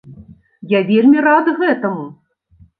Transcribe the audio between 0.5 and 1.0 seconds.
Я